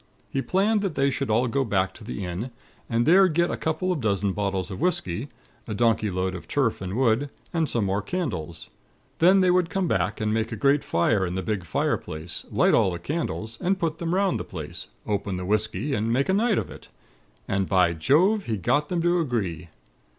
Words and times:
He 0.31 0.41
planned 0.41 0.81
that 0.81 0.95
they 0.95 1.11
should 1.11 1.29
all 1.29 1.47
go 1.47 1.63
back 1.63 1.93
to 1.93 2.03
the 2.03 2.25
inn, 2.25 2.49
and 2.89 3.05
there 3.05 3.27
get 3.27 3.51
a 3.51 3.55
couple 3.55 3.91
of 3.91 4.01
dozen 4.01 4.33
bottles 4.33 4.71
of 4.71 4.81
whisky, 4.81 5.27
a 5.67 5.75
donkey 5.75 6.09
load 6.09 6.33
of 6.33 6.47
turf 6.47 6.81
and 6.81 6.95
wood, 6.97 7.29
and 7.53 7.69
some 7.69 7.85
more 7.85 8.01
candles. 8.01 8.71
Then 9.19 9.41
they 9.41 9.51
would 9.51 9.69
come 9.69 9.87
back, 9.87 10.19
and 10.19 10.33
make 10.33 10.51
a 10.51 10.55
great 10.55 10.83
fire 10.83 11.23
in 11.23 11.35
the 11.35 11.43
big 11.43 11.63
fire 11.65 11.97
place, 11.97 12.45
light 12.49 12.73
all 12.73 12.89
the 12.89 12.97
candles, 12.97 13.59
and 13.61 13.77
put 13.77 13.99
them 13.99 14.15
'round 14.15 14.39
the 14.39 14.43
place, 14.43 14.87
open 15.05 15.37
the 15.37 15.45
whisky 15.45 15.93
and 15.93 16.11
make 16.11 16.29
a 16.29 16.33
night 16.33 16.57
of 16.57 16.71
it. 16.71 16.87
And, 17.47 17.69
by 17.69 17.93
Jove! 17.93 18.45
he 18.45 18.57
got 18.57 18.89
them 18.89 19.03
to 19.03 19.19
agree. 19.19 19.67